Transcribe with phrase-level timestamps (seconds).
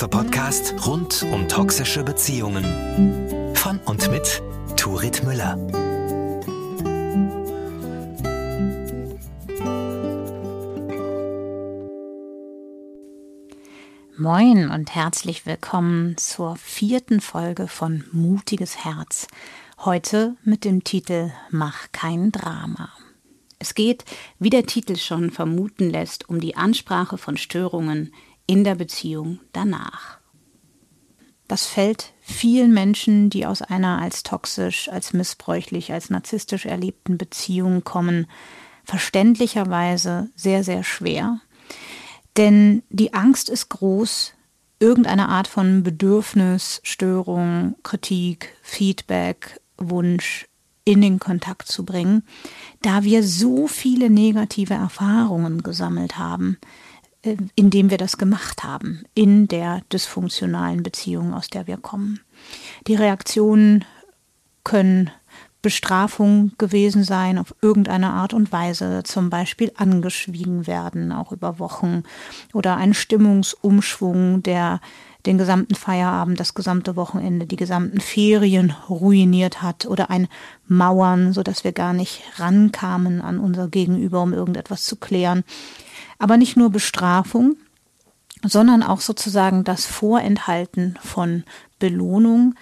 [0.00, 2.64] Influencer-Podcast rund um toxische Beziehungen.
[3.54, 4.42] Von und mit
[4.74, 5.56] Turit Müller.
[14.16, 19.26] Moin und herzlich willkommen zur vierten Folge von Mutiges Herz.
[19.84, 22.88] Heute mit dem Titel Mach kein Drama.
[23.58, 24.06] Es geht,
[24.38, 28.14] wie der Titel schon vermuten lässt, um die Ansprache von Störungen
[28.50, 30.18] in der Beziehung danach.
[31.46, 37.84] Das fällt vielen Menschen, die aus einer als toxisch, als missbräuchlich, als narzisstisch erlebten Beziehung
[37.84, 38.26] kommen,
[38.82, 41.40] verständlicherweise sehr, sehr schwer.
[42.36, 44.32] Denn die Angst ist groß,
[44.80, 50.48] irgendeine Art von Bedürfnis, Störung, Kritik, Feedback, Wunsch
[50.84, 52.24] in den Kontakt zu bringen,
[52.82, 56.58] da wir so viele negative Erfahrungen gesammelt haben,
[57.54, 62.20] indem wir das gemacht haben, in der dysfunktionalen Beziehung, aus der wir kommen.
[62.86, 63.84] Die Reaktionen
[64.64, 65.10] können
[65.62, 72.04] Bestrafung gewesen sein auf irgendeine Art und Weise, zum Beispiel angeschwiegen werden, auch über Wochen,
[72.54, 74.80] oder ein Stimmungsumschwung, der
[75.26, 80.28] den gesamten Feierabend, das gesamte Wochenende, die gesamten Ferien ruiniert hat oder ein
[80.66, 85.44] Mauern, so dass wir gar nicht rankamen an unser Gegenüber, um irgendetwas zu klären.
[86.20, 87.56] Aber nicht nur Bestrafung,
[88.44, 91.44] sondern auch sozusagen das Vorenthalten von
[91.78, 92.54] Belohnung,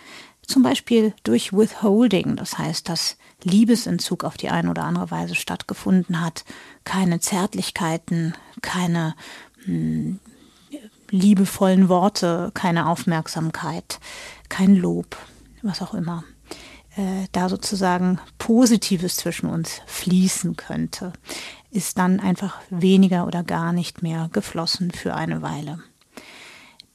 [0.47, 6.21] zum Beispiel durch Withholding, das heißt, dass Liebesentzug auf die eine oder andere Weise stattgefunden
[6.21, 6.45] hat,
[6.85, 9.15] keine Zärtlichkeiten, keine
[9.65, 10.21] hm,
[11.11, 13.99] liebevollen Worte, keine Aufmerksamkeit,
[14.49, 15.17] kein Lob,
[15.63, 16.23] was auch immer,
[16.97, 21.13] äh, da sozusagen Positives zwischen uns fließen könnte,
[21.71, 25.83] ist dann einfach weniger oder gar nicht mehr geflossen für eine Weile.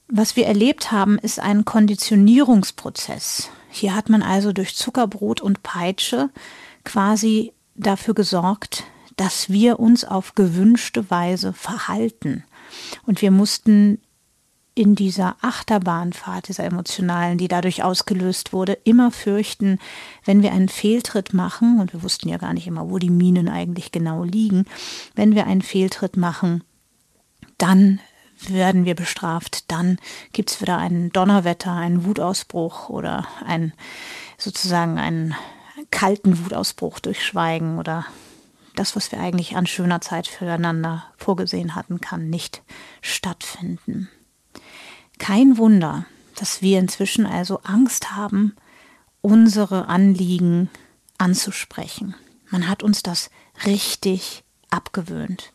[0.07, 3.49] Was wir erlebt haben, ist ein Konditionierungsprozess.
[3.69, 6.29] Hier hat man also durch Zuckerbrot und Peitsche
[6.83, 8.83] quasi dafür gesorgt,
[9.15, 12.43] dass wir uns auf gewünschte Weise verhalten.
[13.05, 13.99] Und wir mussten
[14.75, 19.79] in dieser Achterbahnfahrt, dieser emotionalen, die dadurch ausgelöst wurde, immer fürchten,
[20.25, 23.49] wenn wir einen Fehltritt machen, und wir wussten ja gar nicht immer, wo die Minen
[23.49, 24.65] eigentlich genau liegen,
[25.15, 26.63] wenn wir einen Fehltritt machen,
[27.57, 27.99] dann
[28.47, 29.99] werden wir bestraft, dann
[30.33, 33.73] gibt es wieder einen Donnerwetter, einen Wutausbruch oder ein
[34.37, 35.35] sozusagen einen
[35.91, 38.05] kalten Wutausbruch durch Schweigen oder
[38.75, 42.63] das, was wir eigentlich an schöner Zeit füreinander vorgesehen hatten, kann nicht
[43.01, 44.09] stattfinden.
[45.19, 48.55] Kein Wunder, dass wir inzwischen also Angst haben,
[49.21, 50.69] unsere Anliegen
[51.17, 52.15] anzusprechen.
[52.49, 53.29] Man hat uns das
[53.65, 55.53] richtig abgewöhnt.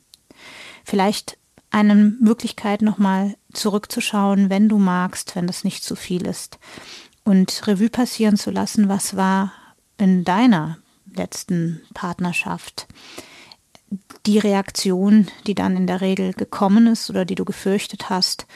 [0.85, 1.39] Vielleicht
[1.71, 6.59] eine Möglichkeit nochmal zurückzuschauen, wenn du magst, wenn das nicht zu viel ist,
[7.25, 9.53] und Revue passieren zu lassen, was war
[9.99, 10.79] in deiner
[11.15, 12.87] letzten Partnerschaft
[14.25, 18.47] die Reaktion, die dann in der Regel gekommen ist oder die du gefürchtet hast,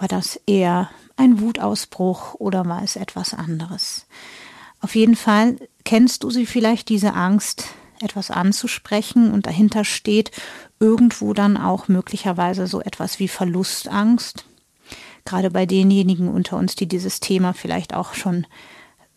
[0.00, 4.06] war das eher ein Wutausbruch oder war es etwas anderes?
[4.80, 7.66] Auf jeden Fall kennst du sie vielleicht diese Angst,
[8.00, 10.30] etwas anzusprechen und dahinter steht
[10.78, 14.46] irgendwo dann auch möglicherweise so etwas wie Verlustangst.
[15.26, 18.46] Gerade bei denjenigen unter uns, die dieses Thema vielleicht auch schon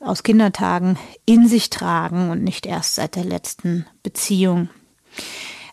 [0.02, 4.68] aus Kindertagen in sich tragen und nicht erst seit der letzten Beziehung.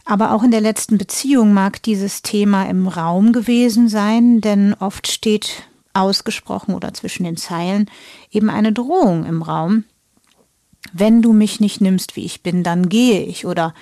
[0.05, 5.07] Aber auch in der letzten Beziehung mag dieses Thema im Raum gewesen sein, denn oft
[5.07, 7.91] steht ausgesprochen oder zwischen den Zeilen
[8.31, 9.85] eben eine Drohung im Raum.
[10.93, 13.47] Wenn du mich nicht nimmst, wie ich bin, dann gehe ich.
[13.47, 13.75] Oder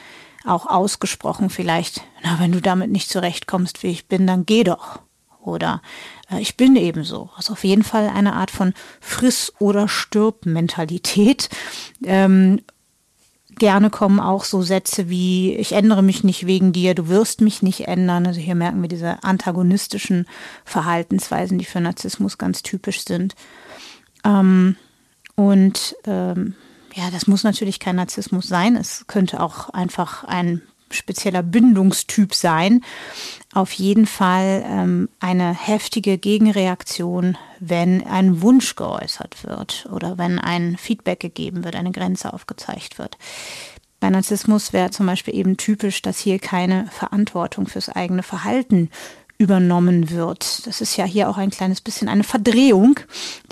[0.45, 5.01] auch ausgesprochen vielleicht, na, wenn du damit nicht zurechtkommst, wie ich bin, dann geh doch.
[5.41, 5.83] Oder
[6.31, 7.31] äh, ich bin ebenso.
[7.37, 11.49] Also auf jeden Fall eine Art von Friss- oder Stirb-Mentalität.
[12.05, 12.61] Ähm,
[13.59, 17.63] gerne kommen auch so Sätze wie, ich ändere mich nicht wegen dir, du wirst mich
[17.63, 18.27] nicht ändern.
[18.27, 20.27] Also hier merken wir diese antagonistischen
[20.65, 23.35] Verhaltensweisen, die für Narzissmus ganz typisch sind.
[24.25, 24.77] Ähm,
[25.35, 26.55] und ähm,
[26.95, 28.77] ja, das muss natürlich kein Narzissmus sein.
[28.77, 32.83] Es könnte auch einfach ein spezieller Bindungstyp sein.
[33.55, 40.77] Auf jeden Fall ähm, eine heftige Gegenreaktion, wenn ein Wunsch geäußert wird oder wenn ein
[40.77, 43.17] Feedback gegeben wird, eine Grenze aufgezeigt wird.
[44.01, 48.91] Bei Narzissmus wäre zum Beispiel eben typisch, dass hier keine Verantwortung fürs eigene Verhalten
[49.39, 50.67] übernommen wird.
[50.67, 52.99] Das ist ja hier auch ein kleines bisschen eine Verdrehung,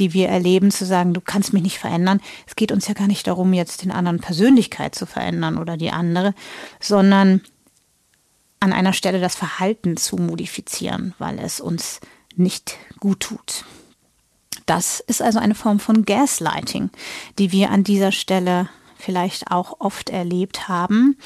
[0.01, 2.21] die wir erleben, zu sagen, du kannst mich nicht verändern.
[2.47, 5.93] Es geht uns ja gar nicht darum, jetzt den anderen Persönlichkeit zu verändern oder die
[5.93, 6.35] andere,
[6.81, 7.41] sondern
[8.59, 12.01] an einer Stelle das Verhalten zu modifizieren, weil es uns
[12.35, 13.65] nicht gut tut.
[14.67, 16.91] Das ist also eine Form von Gaslighting,
[17.39, 18.69] die wir an dieser Stelle
[18.99, 21.17] vielleicht auch oft erlebt haben.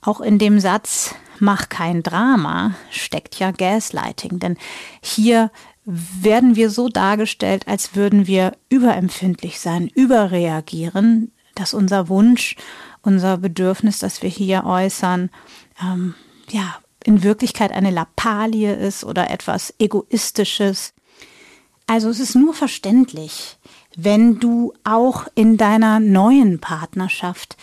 [0.00, 4.38] Auch in dem Satz, mach kein Drama, steckt ja Gaslighting.
[4.38, 4.56] Denn
[5.02, 5.50] hier
[5.84, 12.56] werden wir so dargestellt, als würden wir überempfindlich sein, überreagieren, dass unser Wunsch,
[13.02, 15.30] unser Bedürfnis, das wir hier äußern,
[15.80, 16.14] ähm,
[16.50, 20.92] ja, in Wirklichkeit eine Lappalie ist oder etwas Egoistisches.
[21.86, 23.58] Also es ist nur verständlich,
[23.96, 27.56] wenn du auch in deiner neuen Partnerschaft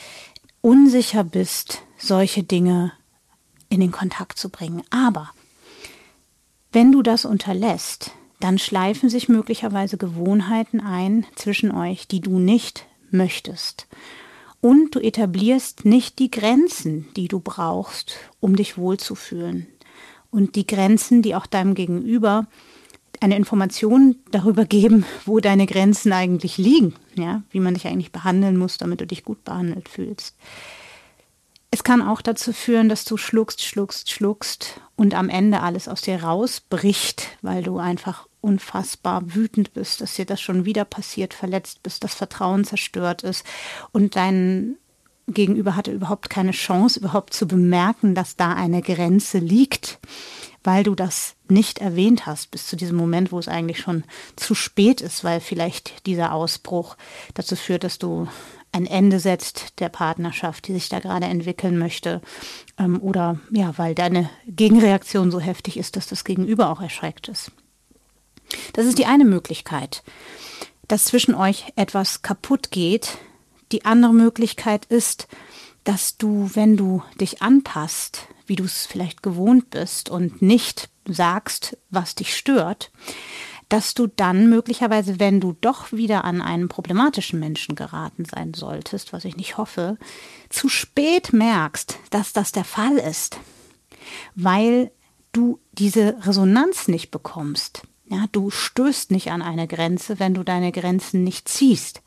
[0.62, 2.94] unsicher bist, solche Dinge
[3.74, 4.84] in den Kontakt zu bringen.
[4.92, 5.32] Aber
[6.72, 12.86] wenn du das unterlässt, dann schleifen sich möglicherweise Gewohnheiten ein zwischen euch, die du nicht
[13.10, 13.88] möchtest.
[14.62, 19.68] Und du etablierst nicht die Grenzen, die du brauchst, um dich wohlzufühlen.
[20.30, 22.48] Und die Grenzen, die auch deinem Gegenüber
[23.22, 28.58] eine Information darüber geben, wo deine Grenzen eigentlich liegen, ja, wie man dich eigentlich behandeln
[28.58, 30.36] muss, damit du dich gut behandelt fühlst.
[31.74, 36.02] Es kann auch dazu führen, dass du schluckst, schluckst, schluckst und am Ende alles aus
[36.02, 41.82] dir rausbricht, weil du einfach unfassbar wütend bist, dass dir das schon wieder passiert, verletzt
[41.82, 43.44] bist, das Vertrauen zerstört ist
[43.92, 44.76] und dein
[45.28, 49.98] Gegenüber hatte überhaupt keine Chance, überhaupt zu bemerken, dass da eine Grenze liegt,
[50.64, 54.04] weil du das nicht erwähnt hast bis zu diesem Moment, wo es eigentlich schon
[54.36, 56.98] zu spät ist, weil vielleicht dieser Ausbruch
[57.34, 58.28] dazu führt, dass du
[58.74, 62.22] ein Ende setzt der Partnerschaft, die sich da gerade entwickeln möchte.
[62.78, 67.52] Ähm, oder ja, weil deine Gegenreaktion so heftig ist, dass das Gegenüber auch erschreckt ist.
[68.74, 70.04] Das ist die eine Möglichkeit,
[70.88, 73.18] dass zwischen euch etwas kaputt geht.
[73.72, 75.28] Die andere Möglichkeit ist,
[75.84, 81.78] dass du, wenn du dich anpasst, wie du es vielleicht gewohnt bist und nicht sagst,
[81.90, 82.92] was dich stört,
[83.74, 89.14] dass du dann möglicherweise, wenn du doch wieder an einen problematischen Menschen geraten sein solltest,
[89.14, 89.98] was ich nicht hoffe,
[90.50, 93.40] zu spät merkst, dass das der Fall ist,
[94.36, 94.92] weil
[95.32, 97.82] du diese Resonanz nicht bekommst.
[98.06, 102.04] Ja, du stößt nicht an eine Grenze, wenn du deine Grenzen nicht ziehst.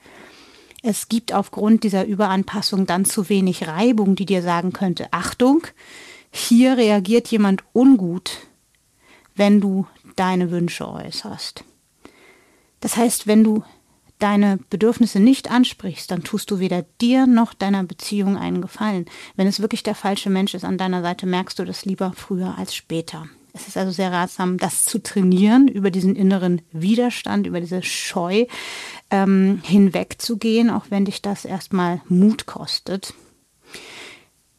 [0.85, 5.67] Es gibt aufgrund dieser Überanpassung dann zu wenig Reibung, die dir sagen könnte, Achtung,
[6.31, 8.47] hier reagiert jemand ungut,
[9.35, 11.65] wenn du deine Wünsche äußerst.
[12.81, 13.63] Das heißt, wenn du
[14.19, 19.07] deine Bedürfnisse nicht ansprichst, dann tust du weder dir noch deiner Beziehung einen Gefallen.
[19.37, 22.57] Wenn es wirklich der falsche Mensch ist an deiner Seite, merkst du das lieber früher
[22.57, 23.27] als später.
[23.53, 28.45] Es ist also sehr ratsam, das zu trainieren, über diesen inneren Widerstand, über diese Scheu
[29.11, 33.15] ähm, hinwegzugehen, auch wenn dich das erstmal Mut kostet.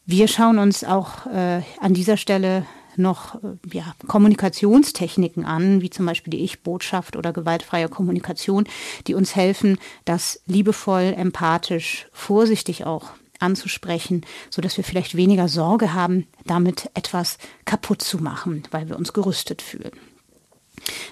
[0.04, 2.66] Wir schauen uns auch äh, an dieser Stelle
[2.98, 8.64] noch äh, ja, Kommunikationstechniken an, wie zum Beispiel die Ich-Botschaft oder gewaltfreie Kommunikation,
[9.06, 13.10] die uns helfen, das liebevoll, empathisch, vorsichtig auch
[13.40, 18.96] anzusprechen, so dass wir vielleicht weniger Sorge haben, damit etwas kaputt zu machen, weil wir
[18.96, 19.92] uns gerüstet fühlen.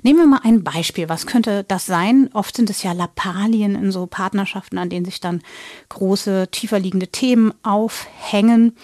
[0.03, 1.09] Nehmen wir mal ein Beispiel.
[1.09, 2.31] Was könnte das sein?
[2.33, 5.43] Oft sind es ja Lappalien in so Partnerschaften, an denen sich dann
[5.88, 8.76] große, tiefer liegende Themen aufhängen.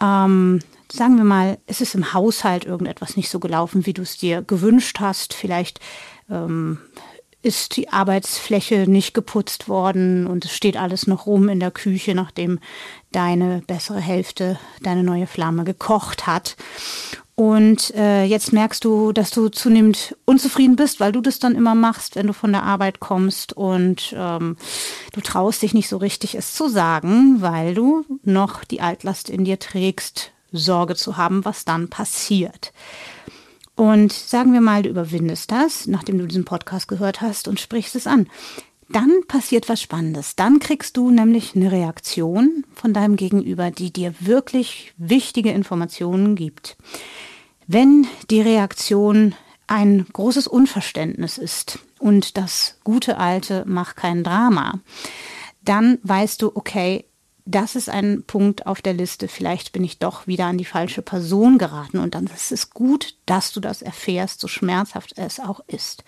[0.00, 0.60] Ähm,
[0.92, 4.42] sagen wir mal, es ist im Haushalt irgendetwas nicht so gelaufen, wie du es dir
[4.42, 5.34] gewünscht hast.
[5.34, 5.80] Vielleicht
[6.30, 6.78] ähm,
[7.42, 12.14] ist die Arbeitsfläche nicht geputzt worden und es steht alles noch rum in der Küche,
[12.14, 12.58] nachdem
[13.12, 16.56] deine bessere Hälfte deine neue Flamme gekocht hat.
[17.36, 21.76] Und äh, jetzt merkst du, dass du zunehmend unzufrieden bist, weil du das dann immer
[21.76, 24.56] machst, wenn du von der Arbeit kommst und ähm,
[25.12, 29.44] du traust dich nicht so richtig, es zu sagen, weil du noch die Altlast in
[29.44, 32.72] dir trägst, Sorge zu haben, was dann passiert.
[33.74, 37.94] Und sagen wir mal, du überwindest das, nachdem du diesen Podcast gehört hast und sprichst
[37.94, 38.28] es an.
[38.88, 40.34] Dann passiert was Spannendes.
[40.34, 46.76] Dann kriegst du nämlich eine Reaktion von deinem Gegenüber, die dir wirklich wichtige Informationen gibt.
[47.66, 49.34] Wenn die Reaktion
[49.66, 54.80] ein großes Unverständnis ist und das gute alte mach kein Drama,
[55.62, 57.04] dann weißt du, okay,
[57.50, 59.26] das ist ein Punkt auf der Liste.
[59.26, 61.98] Vielleicht bin ich doch wieder an die falsche Person geraten.
[61.98, 66.04] Und dann ist es gut, dass du das erfährst, so schmerzhaft es auch ist.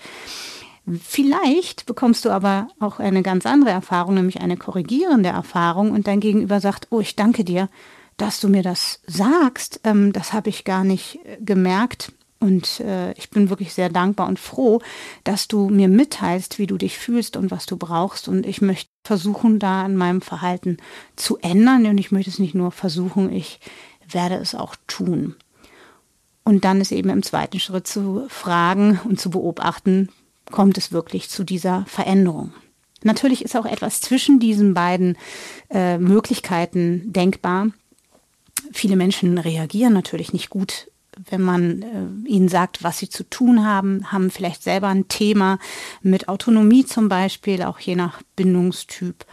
[1.03, 5.93] Vielleicht bekommst du aber auch eine ganz andere Erfahrung, nämlich eine korrigierende Erfahrung.
[5.93, 7.71] Und dein Gegenüber sagt, oh, ich danke dir,
[8.19, 9.81] dass du mir das sagst.
[9.85, 12.13] Ähm, das habe ich gar nicht äh, gemerkt.
[12.41, 14.81] Und äh, ich bin wirklich sehr dankbar und froh,
[15.25, 18.29] dass du mir mitteilst, wie du dich fühlst und was du brauchst.
[18.29, 20.79] Und ich möchte versuchen, da an meinem Verhalten
[21.17, 21.85] zu ändern.
[21.85, 23.61] Und ich möchte es nicht nur versuchen, ich
[24.09, 25.37] werde es auch tun.
[26.43, 30.09] Und dann ist eben im zweiten Schritt zu fragen und zu beobachten,
[30.51, 32.53] kommt es wirklich zu dieser Veränderung.
[33.03, 35.17] Natürlich ist auch etwas zwischen diesen beiden
[35.71, 37.69] äh, Möglichkeiten denkbar.
[38.73, 40.90] Viele Menschen reagieren natürlich nicht gut
[41.31, 45.59] wenn man äh, ihnen sagt, was sie zu tun haben, haben vielleicht selber ein Thema
[46.03, 49.25] mit Autonomie zum Beispiel, auch je nach Bindungstyp.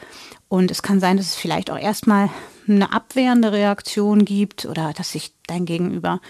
[0.49, 2.29] Und es kann sein, dass es vielleicht auch erstmal
[2.67, 6.21] eine abwehrende Reaktion gibt oder dass sich dein Gegenüber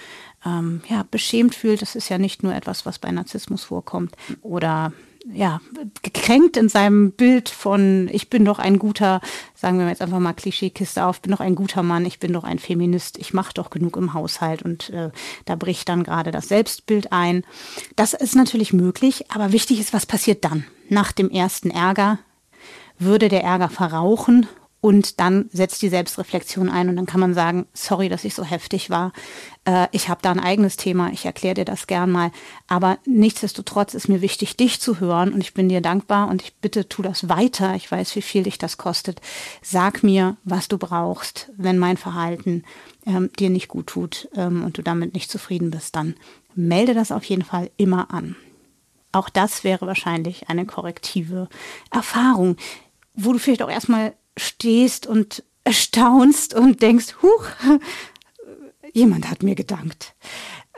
[0.45, 1.81] ähm, ja, beschämt fühlt.
[1.81, 4.15] Das ist ja nicht nur etwas, was bei Narzissmus vorkommt.
[4.41, 4.91] Oder
[5.33, 5.61] ja,
[6.01, 9.21] gekränkt in seinem Bild von, ich bin doch ein guter,
[9.55, 12.43] sagen wir jetzt einfach mal Klischeekiste auf, bin doch ein guter Mann, ich bin doch
[12.43, 15.11] ein Feminist, ich mache doch genug im Haushalt und äh,
[15.45, 17.43] da bricht dann gerade das Selbstbild ein.
[17.95, 20.65] Das ist natürlich möglich, aber wichtig ist, was passiert dann?
[20.89, 22.19] Nach dem ersten Ärger
[22.99, 24.47] würde der Ärger verrauchen
[24.79, 28.43] und dann setzt die Selbstreflexion ein und dann kann man sagen, sorry, dass ich so
[28.43, 29.11] heftig war.
[29.65, 32.31] Äh, ich habe da ein eigenes Thema, ich erkläre dir das gern mal.
[32.67, 36.55] Aber nichtsdestotrotz ist mir wichtig, dich zu hören und ich bin dir dankbar und ich
[36.55, 37.75] bitte, tu das weiter.
[37.75, 39.19] Ich weiß, wie viel dich das kostet.
[39.63, 42.63] Sag mir, was du brauchst, wenn mein Verhalten
[43.07, 46.15] ähm, dir nicht gut tut ähm, und du damit nicht zufrieden bist, dann
[46.53, 48.35] melde das auf jeden Fall immer an.
[49.11, 51.49] Auch das wäre wahrscheinlich eine korrektive
[51.89, 52.57] Erfahrung,
[53.15, 57.45] wo du vielleicht auch erstmal stehst und erstaunst und denkst, huch,
[58.93, 60.15] jemand hat mir gedankt,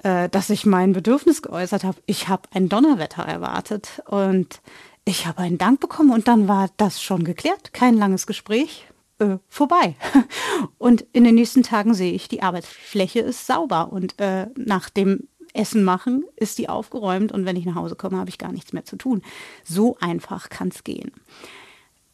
[0.04, 2.00] äh, dass ich mein Bedürfnis geäußert habe.
[2.06, 4.62] Ich habe ein Donnerwetter erwartet und
[5.06, 7.74] ich habe einen Dank bekommen und dann war das schon geklärt.
[7.74, 8.88] Kein langes Gespräch,
[9.20, 9.96] äh, vorbei.
[10.78, 15.28] Und in den nächsten Tagen sehe ich, die Arbeitsfläche ist sauber und äh, nach dem
[15.54, 18.74] Essen machen ist die aufgeräumt und wenn ich nach Hause komme, habe ich gar nichts
[18.74, 19.22] mehr zu tun.
[19.63, 21.12] So einfach kann es gehen.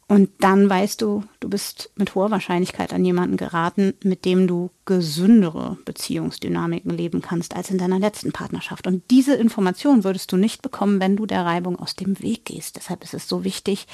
[0.08, 4.70] Und dann weißt du, du bist mit hoher Wahrscheinlichkeit an jemanden geraten, mit dem du
[4.84, 8.86] gesündere Beziehungsdynamiken leben kannst als in deiner letzten Partnerschaft.
[8.86, 12.76] Und diese Information würdest du nicht bekommen, wenn du der Reibung aus dem Weg gehst.
[12.76, 13.88] Deshalb ist es so wichtig,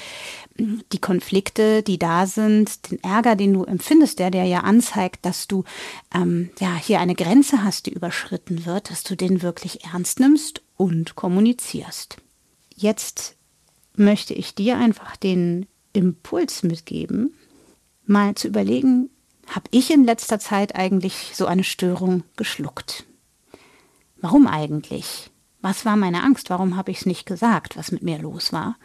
[0.59, 5.47] die Konflikte, die da sind, den Ärger, den du empfindest, der dir ja anzeigt, dass
[5.47, 5.63] du
[6.13, 10.61] ähm, ja hier eine Grenze hast, die überschritten wird, dass du den wirklich ernst nimmst
[10.77, 12.17] und kommunizierst.
[12.75, 13.35] Jetzt
[13.95, 17.33] möchte ich dir einfach den Impuls mitgeben,
[18.05, 19.09] mal zu überlegen,
[19.47, 23.05] habe ich in letzter Zeit eigentlich so eine Störung geschluckt?
[24.17, 25.29] Warum eigentlich?
[25.61, 26.49] Was war meine Angst?
[26.49, 28.77] Warum habe ich es nicht gesagt, was mit mir los war?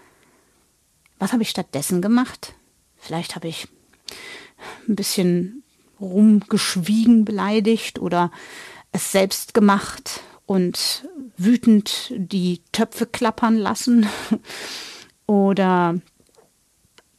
[1.18, 2.54] Was habe ich stattdessen gemacht?
[2.96, 3.68] Vielleicht habe ich
[4.88, 5.62] ein bisschen
[6.00, 8.30] rumgeschwiegen, beleidigt oder
[8.92, 14.06] es selbst gemacht und wütend die Töpfe klappern lassen
[15.26, 16.00] oder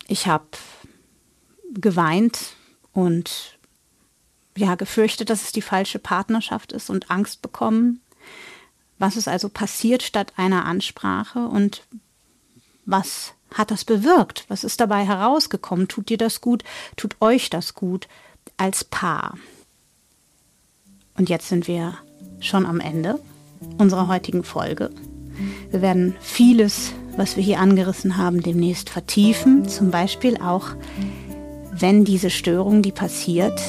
[0.10, 0.46] ich habe
[1.74, 2.56] geweint
[2.92, 3.58] und
[4.58, 8.02] ja, gefürchtet, dass es die falsche Partnerschaft ist und Angst bekommen.
[8.98, 11.84] Was ist also passiert statt einer Ansprache und
[12.86, 14.46] was hat das bewirkt?
[14.50, 15.88] Was ist dabei herausgekommen?
[15.88, 16.64] Tut dir das gut?
[16.98, 18.08] Tut euch das gut
[18.58, 19.38] als Paar?
[21.18, 21.98] Und jetzt sind wir
[22.40, 23.20] schon am Ende
[23.78, 24.90] unserer heutigen Folge.
[25.70, 29.68] Wir werden vieles was wir hier angerissen haben, demnächst vertiefen.
[29.68, 30.68] Zum Beispiel auch,
[31.72, 33.62] wenn diese Störung, die passiert,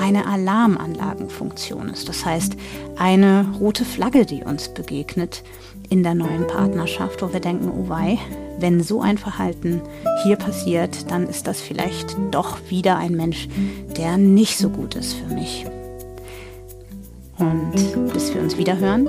[0.00, 2.08] eine Alarmanlagenfunktion ist.
[2.08, 2.56] Das heißt,
[2.96, 5.44] eine rote Flagge, die uns begegnet
[5.90, 8.18] in der neuen Partnerschaft, wo wir denken, oh wei,
[8.58, 9.82] wenn so ein Verhalten
[10.22, 13.48] hier passiert, dann ist das vielleicht doch wieder ein Mensch,
[13.98, 15.66] der nicht so gut ist für mich.
[17.38, 19.08] Und bis wir uns wieder hören,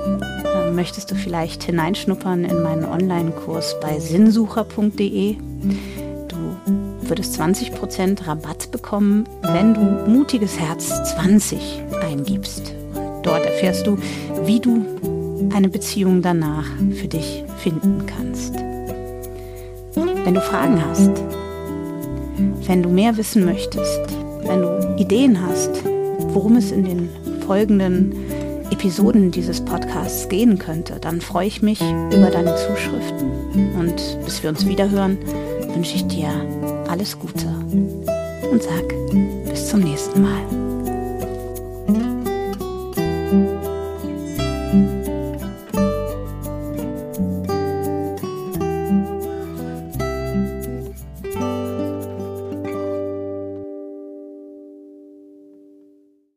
[0.73, 5.35] möchtest du vielleicht hineinschnuppern in meinen Online-Kurs bei sinnsucher.de.
[6.27, 6.37] Du
[7.09, 12.73] würdest 20% Rabatt bekommen, wenn du mutiges Herz 20 eingibst.
[12.93, 13.97] Und dort erfährst du,
[14.45, 14.85] wie du
[15.53, 16.67] eine Beziehung danach
[16.99, 18.55] für dich finden kannst.
[19.95, 21.11] Wenn du Fragen hast,
[22.67, 24.01] wenn du mehr wissen möchtest,
[24.43, 25.83] wenn du Ideen hast,
[26.33, 27.09] worum es in den
[27.45, 28.24] folgenden
[28.71, 33.75] Episoden dieses Podcasts gehen könnte, dann freue ich mich über deine Zuschriften.
[33.79, 33.95] Und
[34.25, 35.17] bis wir uns wiederhören,
[35.73, 36.29] wünsche ich dir
[36.87, 37.47] alles Gute
[38.51, 38.83] und sag
[39.49, 40.74] bis zum nächsten Mal.